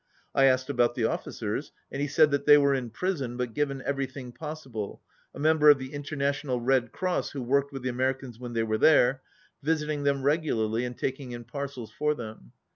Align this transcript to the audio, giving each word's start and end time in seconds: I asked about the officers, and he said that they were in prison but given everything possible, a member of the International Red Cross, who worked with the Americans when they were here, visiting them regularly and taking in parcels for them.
I 0.33 0.45
asked 0.45 0.67
about 0.67 0.95
the 0.95 1.05
officers, 1.05 1.71
and 1.91 2.01
he 2.01 2.07
said 2.07 2.31
that 2.31 2.47
they 2.47 2.57
were 2.57 2.73
in 2.73 2.89
prison 2.89 3.37
but 3.37 3.53
given 3.53 3.83
everything 3.83 4.31
possible, 4.31 5.03
a 5.31 5.37
member 5.39 5.69
of 5.69 5.77
the 5.77 5.93
International 5.93 6.59
Red 6.59 6.91
Cross, 6.91 7.29
who 7.33 7.43
worked 7.43 7.71
with 7.71 7.83
the 7.83 7.89
Americans 7.89 8.39
when 8.39 8.53
they 8.53 8.63
were 8.63 8.79
here, 8.79 9.21
visiting 9.61 10.01
them 10.01 10.23
regularly 10.23 10.85
and 10.85 10.97
taking 10.97 11.33
in 11.33 11.43
parcels 11.43 11.91
for 11.91 12.15
them. 12.15 12.51